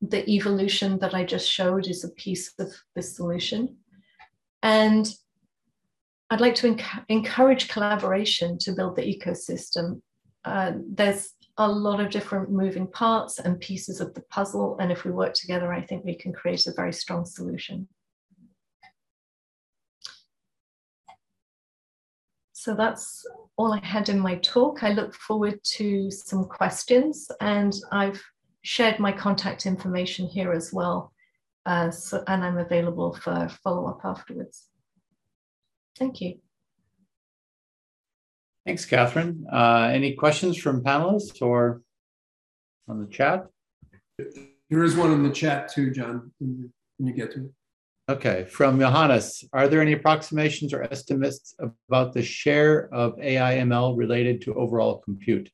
the 0.00 0.28
evolution 0.28 0.98
that 1.00 1.14
I 1.14 1.24
just 1.24 1.48
showed 1.48 1.86
is 1.86 2.04
a 2.04 2.08
piece 2.08 2.54
of 2.58 2.72
this 2.94 3.14
solution. 3.14 3.76
And 4.62 5.06
I'd 6.30 6.40
like 6.40 6.54
to 6.56 6.74
enc- 6.74 7.04
encourage 7.10 7.68
collaboration 7.68 8.56
to 8.60 8.72
build 8.72 8.96
the 8.96 9.02
ecosystem. 9.02 10.00
Uh, 10.42 10.72
there's 10.88 11.34
a 11.58 11.68
lot 11.68 12.00
of 12.00 12.10
different 12.10 12.50
moving 12.50 12.86
parts 12.86 13.38
and 13.38 13.60
pieces 13.60 14.00
of 14.00 14.12
the 14.14 14.22
puzzle. 14.22 14.76
And 14.78 14.92
if 14.92 15.04
we 15.04 15.10
work 15.10 15.34
together, 15.34 15.72
I 15.72 15.80
think 15.80 16.04
we 16.04 16.14
can 16.14 16.32
create 16.32 16.66
a 16.66 16.72
very 16.72 16.92
strong 16.92 17.24
solution. 17.24 17.88
So 22.52 22.74
that's 22.74 23.24
all 23.56 23.72
I 23.72 23.80
had 23.84 24.08
in 24.08 24.18
my 24.18 24.36
talk. 24.36 24.82
I 24.82 24.90
look 24.90 25.14
forward 25.14 25.60
to 25.76 26.10
some 26.10 26.46
questions 26.46 27.30
and 27.40 27.72
I've 27.92 28.20
shared 28.62 28.98
my 28.98 29.12
contact 29.12 29.66
information 29.66 30.26
here 30.26 30.52
as 30.52 30.72
well. 30.72 31.12
Uh, 31.64 31.90
so, 31.90 32.24
and 32.26 32.44
I'm 32.44 32.58
available 32.58 33.14
for 33.14 33.48
follow 33.62 33.86
up 33.86 34.00
afterwards. 34.04 34.68
Thank 35.96 36.20
you. 36.20 36.40
Thanks, 38.66 38.84
Catherine. 38.84 39.46
Uh, 39.50 39.90
any 39.92 40.14
questions 40.14 40.58
from 40.58 40.82
panelists 40.82 41.40
or 41.40 41.82
on 42.88 43.00
the 43.00 43.06
chat? 43.06 43.46
There 44.68 44.82
is 44.82 44.96
one 44.96 45.12
in 45.12 45.22
the 45.22 45.30
chat 45.30 45.72
too, 45.72 45.92
John, 45.92 46.32
when 46.40 46.72
you 46.98 47.12
get 47.12 47.30
to 47.32 47.44
it. 47.44 47.52
Okay, 48.08 48.44
from 48.44 48.80
Johannes, 48.80 49.44
are 49.52 49.68
there 49.68 49.80
any 49.80 49.92
approximations 49.92 50.72
or 50.72 50.82
estimates 50.82 51.54
about 51.88 52.12
the 52.12 52.22
share 52.22 52.92
of 52.92 53.18
AI/ML 53.20 53.96
related 53.96 54.40
to 54.42 54.54
overall 54.54 54.98
compute? 54.98 55.48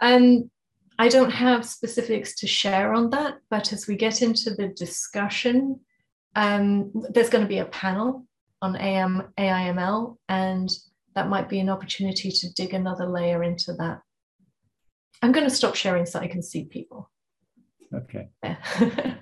Um, 0.00 0.50
I 0.98 1.08
don't 1.08 1.30
have 1.30 1.66
specifics 1.66 2.34
to 2.36 2.46
share 2.46 2.94
on 2.94 3.10
that, 3.10 3.38
but 3.50 3.74
as 3.74 3.86
we 3.86 3.96
get 3.96 4.22
into 4.22 4.54
the 4.54 4.68
discussion, 4.68 5.80
um, 6.34 6.92
there's 7.10 7.30
going 7.30 7.44
to 7.44 7.48
be 7.48 7.58
a 7.58 7.66
panel 7.66 8.25
on 8.62 8.76
AM, 8.76 9.24
AIML, 9.38 10.16
and 10.28 10.70
that 11.14 11.28
might 11.28 11.48
be 11.48 11.60
an 11.60 11.68
opportunity 11.68 12.30
to 12.30 12.52
dig 12.54 12.74
another 12.74 13.06
layer 13.06 13.42
into 13.42 13.72
that. 13.74 14.00
I'm 15.22 15.32
going 15.32 15.48
to 15.48 15.54
stop 15.54 15.74
sharing 15.74 16.06
so 16.06 16.20
I 16.20 16.28
can 16.28 16.42
see 16.42 16.64
people. 16.64 17.10
Okay. 17.94 18.28
Yeah. 18.42 19.14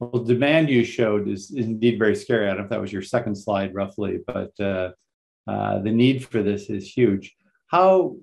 well, 0.00 0.22
demand 0.22 0.70
you 0.70 0.84
showed 0.84 1.28
is, 1.28 1.50
is, 1.50 1.66
indeed 1.66 1.98
very 1.98 2.14
scary. 2.14 2.46
I 2.46 2.50
don't 2.50 2.58
know 2.58 2.64
if 2.64 2.70
that 2.70 2.80
was 2.80 2.92
your 2.92 3.02
second 3.02 3.34
slide 3.36 3.74
roughly, 3.74 4.20
but 4.26 4.52
uh, 4.60 4.92
uh, 5.46 5.80
the 5.80 5.90
need 5.90 6.24
for 6.24 6.42
this 6.42 6.70
is 6.70 6.88
huge. 6.88 7.34
How 7.66 8.16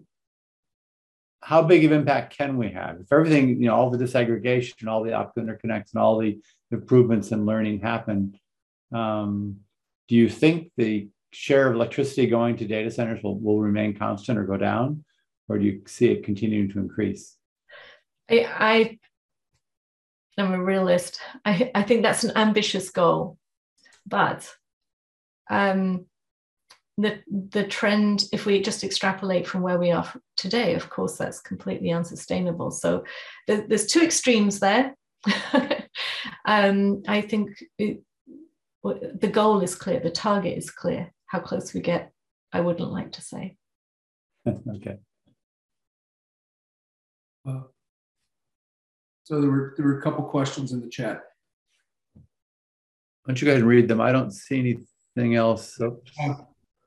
how 1.45 1.61
big 1.61 1.85
of 1.85 1.91
impact 1.91 2.37
can 2.37 2.57
we 2.57 2.71
have? 2.71 2.99
If 2.99 3.11
everything 3.11 3.61
you 3.61 3.67
know 3.67 3.75
all 3.75 3.89
the 3.89 4.03
disaggregation 4.03 4.87
all 4.87 5.03
the 5.03 5.13
optical 5.13 5.43
interconnects 5.43 5.93
and 5.93 6.01
all 6.01 6.17
the 6.17 6.39
improvements 6.71 7.31
in 7.31 7.45
learning 7.45 7.79
happen 7.79 8.37
um, 8.93 9.57
do 10.07 10.15
you 10.15 10.29
think 10.29 10.71
the 10.77 11.09
share 11.31 11.67
of 11.67 11.75
electricity 11.75 12.27
going 12.27 12.55
to 12.57 12.65
data 12.65 12.89
centers 12.91 13.21
will, 13.23 13.37
will 13.39 13.59
remain 13.59 13.95
constant 13.95 14.37
or 14.37 14.43
go 14.43 14.57
down? 14.57 15.03
Or 15.49 15.57
do 15.57 15.65
you 15.65 15.81
see 15.87 16.07
it 16.07 16.23
continuing 16.23 16.69
to 16.71 16.79
increase? 16.79 17.35
I, 18.29 18.47
I 20.37 20.41
am 20.41 20.53
a 20.53 20.63
realist. 20.63 21.19
I, 21.43 21.71
I 21.75 21.83
think 21.83 22.03
that's 22.03 22.23
an 22.23 22.37
ambitious 22.37 22.89
goal 22.89 23.37
but 24.05 24.49
um, 25.49 26.05
the 26.97 27.19
the 27.51 27.65
trend 27.65 28.25
if 28.31 28.45
we 28.45 28.61
just 28.61 28.83
extrapolate 28.83 29.45
from 29.45 29.61
where 29.61 29.77
we 29.77 29.91
are 29.91 30.09
today 30.37 30.75
of 30.75 30.89
course 30.89 31.17
that's 31.17 31.41
completely 31.41 31.91
unsustainable. 31.91 32.71
So 32.71 33.03
there, 33.47 33.65
there's 33.67 33.87
two 33.87 34.01
extremes 34.01 34.59
there. 34.59 34.95
Um, 36.47 37.01
i 37.07 37.21
think 37.21 37.57
it, 37.79 38.03
the 38.83 39.29
goal 39.31 39.61
is 39.61 39.73
clear 39.73 39.99
the 39.99 40.11
target 40.11 40.57
is 40.57 40.69
clear. 40.69 41.11
How 41.27 41.39
close 41.39 41.73
we 41.73 41.81
get 41.81 42.11
i 42.53 42.59
wouldn't 42.59 42.91
like 42.91 43.11
to 43.13 43.21
say. 43.21 43.57
Okay. 44.47 44.97
Uh, 47.47 47.61
so 49.23 49.41
there 49.41 49.49
were 49.49 49.73
there 49.75 49.85
were 49.85 49.97
a 49.97 50.01
couple 50.01 50.23
questions 50.25 50.71
in 50.71 50.81
the 50.81 50.89
chat. 50.89 51.21
Why 52.13 52.21
don't 53.27 53.41
you 53.41 53.47
guys 53.47 53.63
read 53.63 53.87
them? 53.87 54.01
I 54.01 54.11
don't 54.11 54.31
see 54.31 54.59
anything 54.59 55.35
else. 55.35 55.75
So. 55.75 56.01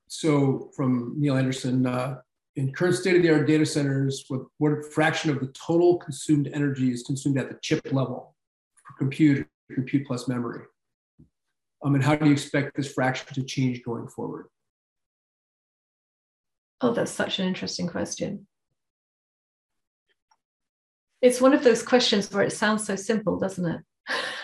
So 0.09 0.71
from 0.75 1.14
Neil 1.16 1.37
Anderson, 1.37 1.87
uh, 1.87 2.16
in 2.57 2.73
current 2.73 2.97
state-of-the-art 2.97 3.47
data 3.47 3.64
centers, 3.64 4.25
what, 4.29 4.42
what 4.59 4.92
fraction 4.92 5.31
of 5.31 5.38
the 5.40 5.49
total 5.49 5.99
consumed 5.99 6.51
energy 6.53 6.90
is 6.90 7.03
consumed 7.05 7.38
at 7.38 7.49
the 7.49 7.59
chip 7.62 7.92
level 7.92 8.35
for 8.75 8.97
compute, 8.99 9.47
compute 9.73 10.07
plus 10.07 10.27
memory? 10.27 10.64
Um, 11.85 11.94
and 11.94 12.03
how 12.03 12.16
do 12.16 12.27
you 12.27 12.33
expect 12.33 12.77
this 12.77 12.92
fraction 12.92 13.33
to 13.35 13.44
change 13.44 13.85
going 13.85 14.09
forward? 14.09 14.47
Oh, 16.81 16.92
that's 16.92 17.12
such 17.12 17.38
an 17.38 17.47
interesting 17.47 17.87
question. 17.87 18.47
It's 21.21 21.40
one 21.40 21.53
of 21.53 21.64
those 21.64 21.83
questions 21.83 22.33
where 22.33 22.44
it 22.44 22.53
sounds 22.53 22.87
so 22.87 22.97
simple, 22.97 23.38
doesn't 23.38 23.66
it? 23.66 23.81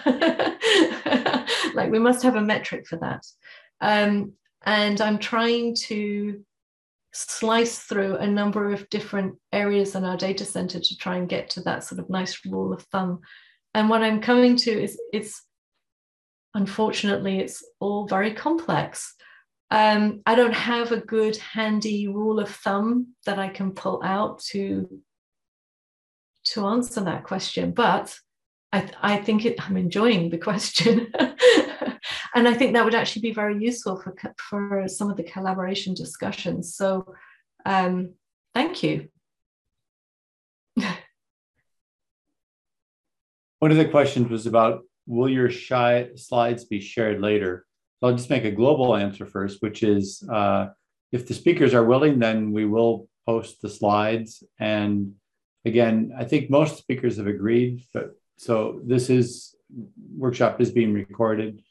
like 1.75 1.91
we 1.91 1.99
must 1.99 2.23
have 2.23 2.37
a 2.37 2.41
metric 2.41 2.87
for 2.87 2.97
that. 2.97 3.25
Um, 3.81 4.33
and 4.65 5.01
I'm 5.01 5.19
trying 5.19 5.75
to 5.87 6.43
slice 7.13 7.79
through 7.79 8.17
a 8.17 8.27
number 8.27 8.73
of 8.73 8.89
different 8.91 9.37
areas 9.53 9.95
in 9.95 10.05
our 10.05 10.17
data 10.17 10.45
center 10.45 10.81
to 10.81 10.97
try 10.97 11.17
and 11.17 11.29
get 11.29 11.51
to 11.51 11.61
that 11.63 11.85
sort 11.85 12.01
of 12.01 12.11
nice 12.11 12.45
rule 12.45 12.73
of 12.73 12.83
thumb. 12.85 13.21
And 13.73 13.89
what 13.89 14.03
I'm 14.03 14.21
coming 14.21 14.57
to 14.57 14.71
is 14.71 14.99
it's 15.13 15.43
unfortunately 16.55 17.39
it's 17.39 17.65
all 17.81 18.07
very 18.07 18.33
complex. 18.33 19.15
Um, 19.71 20.23
I 20.27 20.35
don't 20.35 20.55
have 20.55 20.93
a 20.93 21.01
good 21.01 21.37
handy 21.37 22.09
rule 22.09 22.41
of 22.41 22.49
thumb 22.49 23.15
that 23.27 23.39
I 23.39 23.49
can 23.49 23.73
pull 23.73 24.03
out 24.03 24.41
to 24.51 24.89
to 26.47 26.67
answer 26.67 27.01
that 27.01 27.25
question, 27.25 27.73
but 27.73 28.15
I, 28.71 28.91
I 29.01 29.17
think 29.17 29.47
it, 29.47 29.67
I'm 29.67 29.79
enjoying 29.79 30.29
the 30.29 30.37
question. 30.37 31.11
and 32.35 32.49
I 32.49 32.55
think 32.55 32.73
that 32.73 32.85
would 32.85 32.97
actually 32.97 33.23
be 33.23 33.33
very 33.33 33.57
useful 33.63 33.97
for, 33.97 34.15
for 34.37 34.89
some 34.89 35.09
of 35.09 35.17
the 35.17 35.23
collaboration 35.23 35.95
discussions. 35.95 36.75
So 36.75 37.15
um, 37.65 38.15
thank 38.55 38.83
you. 38.83 39.09
One 43.61 43.71
of 43.71 43.77
the 43.77 43.85
questions 43.87 44.29
was 44.29 44.47
about 44.47 44.83
will 45.07 45.29
your 45.29 45.49
shy 45.49 46.09
slides 46.17 46.65
be 46.65 46.81
shared 46.81 47.21
later? 47.21 47.67
So 48.01 48.09
I'll 48.09 48.17
just 48.17 48.31
make 48.31 48.45
a 48.45 48.51
global 48.51 48.97
answer 48.97 49.27
first, 49.27 49.63
which 49.63 49.85
is 49.85 50.23
uh, 50.31 50.69
if 51.13 51.29
the 51.29 51.35
speakers 51.35 51.73
are 51.73 51.85
willing, 51.85 52.19
then 52.19 52.53
we 52.53 52.65
will 52.67 53.09
post 53.27 53.63
the 53.63 53.69
slides. 53.69 54.43
And 54.59 55.15
again, 55.65 56.13
I 56.19 56.25
think 56.25 56.51
most 56.51 56.79
speakers 56.79 57.17
have 57.19 57.29
agreed, 57.29 57.85
but 57.95 58.17
so 58.37 58.81
this 58.85 59.09
is 59.09 59.55
workshop 60.17 60.61
is 60.61 60.73
being 60.73 60.93
recorded 60.93 61.63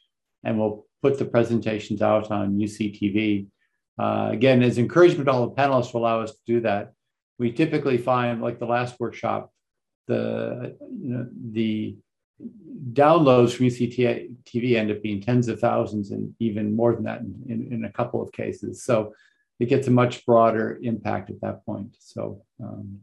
and 0.43 0.60
we'll 0.60 0.86
put 1.01 1.19
the 1.19 1.25
presentations 1.25 2.01
out 2.01 2.32
on 2.32 2.58
UCTV. 2.58 3.47
Uh, 3.99 4.29
again, 4.32 4.63
as 4.63 4.77
encouragement 4.77 5.29
all 5.29 5.47
the 5.47 5.56
panelists 5.56 5.91
to 5.91 5.97
allow 5.97 6.21
us 6.21 6.32
to 6.32 6.39
do 6.47 6.62
that. 6.62 6.93
We 7.39 7.51
typically 7.51 7.97
find, 7.97 8.41
like 8.41 8.60
the 8.60 8.65
last 8.65 8.99
workshop, 8.99 9.51
the 10.08 10.75
you 10.82 11.10
know, 11.10 11.27
the 11.51 11.95
downloads 12.91 13.53
from 13.53 13.67
UCTV 13.67 14.75
end 14.75 14.91
up 14.91 15.01
being 15.01 15.21
tens 15.21 15.47
of 15.47 15.60
thousands 15.60 16.12
and 16.12 16.34
even 16.39 16.75
more 16.75 16.93
than 16.93 17.03
that 17.03 17.21
in, 17.21 17.43
in, 17.47 17.73
in, 17.73 17.86
a 17.86 17.91
couple 17.91 18.21
of 18.21 18.32
cases. 18.32 18.84
So 18.84 19.13
it 19.60 19.67
gets 19.67 19.88
a 19.88 19.91
much 19.91 20.25
broader 20.25 20.79
impact 20.82 21.29
at 21.29 21.39
that 21.41 21.65
point. 21.65 21.95
So, 21.99 22.41
um, 22.62 22.99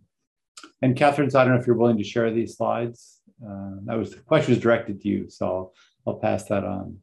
and 0.83 0.96
Catherine, 0.96 1.31
so 1.31 1.40
I 1.40 1.44
don't 1.44 1.55
know 1.55 1.61
if 1.61 1.66
you're 1.66 1.76
willing 1.76 1.98
to 1.98 2.05
share 2.05 2.31
these 2.31 2.57
slides. 2.57 3.20
Uh, 3.42 3.76
that 3.85 3.96
was 3.96 4.11
the 4.11 4.20
question 4.20 4.53
was 4.55 4.62
directed 4.62 5.00
to 5.00 5.09
you, 5.09 5.31
so 5.31 5.46
I'll, 5.46 5.74
I'll 6.07 6.18
pass 6.18 6.44
that 6.44 6.64
on. 6.64 6.98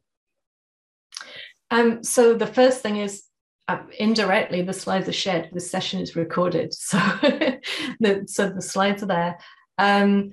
Um, 1.70 2.02
so 2.02 2.34
the 2.34 2.46
first 2.46 2.82
thing 2.82 2.96
is 2.96 3.24
uh, 3.68 3.82
indirectly 3.98 4.62
the 4.62 4.72
slides 4.72 5.08
are 5.08 5.12
shared. 5.12 5.50
The 5.52 5.60
session 5.60 6.00
is 6.00 6.16
recorded, 6.16 6.72
so 6.74 6.98
the, 8.00 8.24
so 8.26 8.48
the 8.50 8.62
slides 8.62 9.02
are 9.02 9.06
there. 9.06 9.38
Um, 9.76 10.32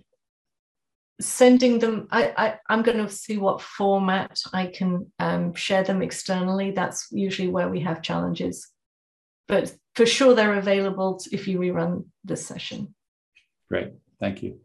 sending 1.21 1.79
them, 1.79 2.07
I, 2.11 2.33
I 2.69 2.73
am 2.73 2.81
going 2.81 2.97
to 2.97 3.09
see 3.09 3.37
what 3.37 3.61
format 3.61 4.39
I 4.53 4.67
can 4.67 5.11
um, 5.19 5.53
share 5.53 5.83
them 5.83 6.01
externally. 6.01 6.71
That's 6.71 7.07
usually 7.11 7.49
where 7.49 7.69
we 7.69 7.81
have 7.81 8.01
challenges, 8.01 8.69
but 9.47 9.73
for 9.95 10.05
sure 10.05 10.33
they're 10.33 10.55
available 10.55 11.21
if 11.31 11.47
you 11.47 11.59
rerun 11.59 12.05
this 12.23 12.45
session. 12.45 12.95
Great, 13.69 13.93
thank 14.19 14.43
you. 14.43 14.59